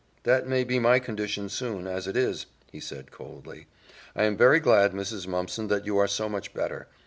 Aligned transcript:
"That 0.23 0.47
may 0.47 0.63
be 0.63 0.79
my 0.79 0.97
condition 0.97 1.47
soon, 1.47 1.85
as 1.85 2.07
it 2.07 2.17
is," 2.17 2.47
he 2.71 2.79
said 2.79 3.11
coldly. 3.11 3.67
"I 4.15 4.23
am 4.23 4.35
very 4.35 4.59
glad, 4.59 4.93
Mrs. 4.93 5.27
Mumpson, 5.27 5.67
that 5.67 5.85
you 5.85 5.99
are 5.99 6.07
so 6.07 6.27
much 6.27 6.55
better. 6.55 6.87